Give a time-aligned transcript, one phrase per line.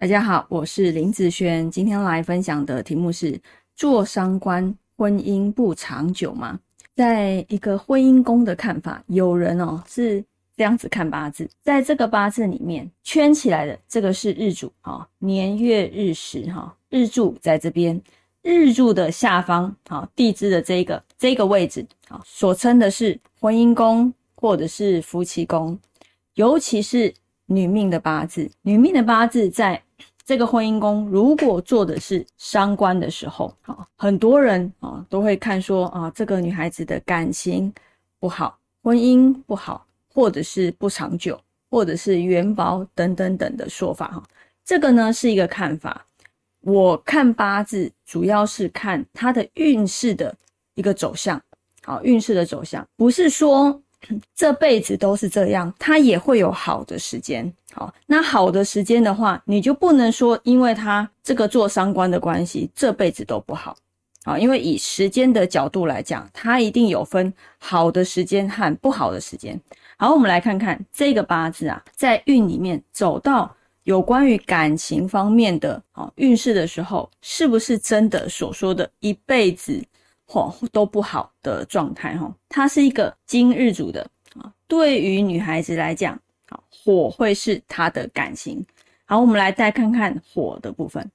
[0.00, 3.36] 大家好，我是林子轩，今天来分享的题目是：
[3.74, 6.56] 做商官婚姻不长久吗？
[6.94, 10.24] 在一个婚姻宫的看法，有人哦是
[10.56, 18.00] 这样子看八字，在这个八字里面圈起来的这个是日主啊，年月日时哈，日柱在这边，
[18.42, 25.76] 日柱的下方啊，地支的这个这个位置啊，所称的是婚姻宫或者是夫妻宫，
[26.34, 27.12] 尤其是
[27.46, 29.82] 女命的八字，女命的八字在。
[30.28, 37.72] 这个婚姻宫如果做的是伤官的时候，好，很多人啊都会看说啊，这个女孩子的感情
[38.20, 44.22] 不好，婚姻不好，或者是不长久，或者是元薄等等等的说法哈。
[44.66, 46.04] 这个呢是一个看法，
[46.60, 50.36] 我看八字主要是看她的运势的
[50.74, 51.40] 一个走向，
[51.84, 53.80] 好，运势的走向不是说。
[54.34, 57.52] 这辈子都是这样，他也会有好的时间。
[57.72, 63.76] 好，那好的时间的话，你就不能说，因为他这个做商官的关系，这辈子都不好。
[64.24, 69.58] 好，因为以时间的角度来讲，它一定有分好的时间和不好的时间。
[69.96, 79.82] 好，我们来看看这个八字啊，在运里面走到有关于感情方面的啊运势的时候，是不是真的所说的一辈子？
[80.30, 84.52] 火都不好的状态哈，它是一个金日主的啊。
[84.66, 88.62] 对于女孩子来讲，好火会是她的感情。
[89.06, 91.10] 好，我们来再看看火的部分：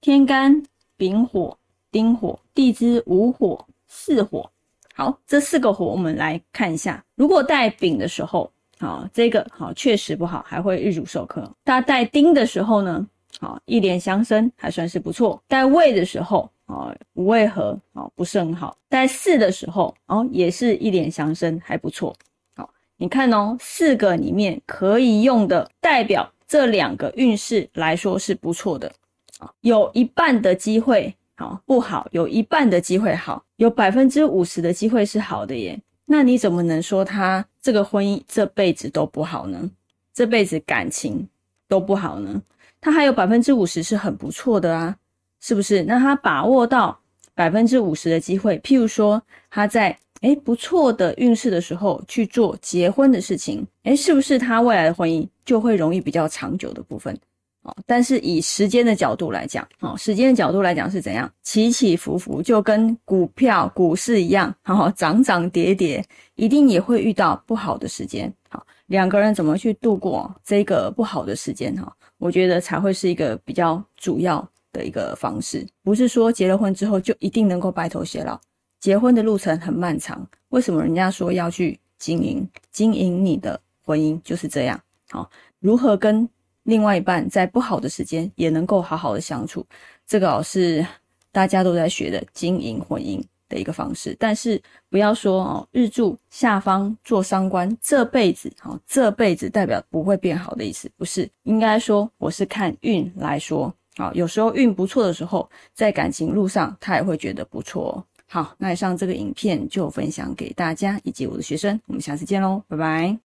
[0.00, 0.60] 天干
[0.96, 1.56] 丙火、
[1.92, 4.50] 丁火、地支午火、巳火。
[4.92, 7.04] 好，这四个火我们来看一下。
[7.14, 8.50] 如果带丙的时候，
[8.80, 11.48] 好这个好确实不好，还会日主受克。
[11.64, 13.06] 它带丁的时候呢，
[13.38, 15.40] 好一连相生还算是不错。
[15.46, 16.50] 带未的时候。
[16.66, 18.76] 哦，五位合哦，不是很好。
[18.90, 22.14] 在四的时候哦，也是一脸祥生，还不错。
[22.56, 28.92] 好，你看哦，四个里面可以用的代表这两个运势来说是不错的
[29.38, 32.08] 啊，有一半的机会好不好？
[32.10, 35.80] 有一半的机会好，有百分之五十的机会是好的耶。
[36.06, 39.70] 那你怎么能说他这个婚姻这辈子都不好呢？
[40.12, 41.28] 这辈子感情
[41.68, 42.42] 都不好呢？
[42.80, 44.96] 他还有百分之五十是很不错的啊。
[45.40, 45.82] 是不是？
[45.82, 46.98] 那他把握到
[47.34, 57.14] 百分之五十的机会，譬如说他在诶不错的运势的时候去做结婚的事情，诶是不是他未来的婚姻就会容易比较长久的部分？
[57.62, 66.02] 哦，但是以时间的角度来讲，哦，时间的角度来讲是怎样起起伏伏，就跟股票股市一样，哈，涨涨跌跌，
[66.36, 68.32] 一定也会遇到不好的时间。
[68.48, 71.74] 好，两个人怎么去度过这个不好的时间？
[71.76, 74.48] 哈，我觉得才会是一个比较主要。
[74.76, 78.38] 的一个方式，不是说结了婚之后就一定能够白头偕老。
[78.78, 84.78] 结婚的路程很漫长，为什么人家说要去经营经营你的婚姻就是这样？
[85.08, 85.28] 好，
[85.60, 86.28] 如何跟
[86.64, 89.66] 另外一半在不好的时间也能够好好的相处，
[90.06, 90.86] 这个是
[91.32, 94.14] 大家都在学的经营婚姻的一个方式。
[94.18, 94.60] 但是
[94.90, 101.28] 不要说哦，日柱下方做伤官，这辈子哦，这辈子代表不会变好的意思，不是？
[101.44, 103.74] 应该说我是看运来说。
[103.96, 108.04] 好，有时候运不错的时候，在感情路上，他也会觉得不错。
[108.28, 113.18] 好，那以上这个影片就分享给大家以及我的学生，我们下次见喽，拜拜。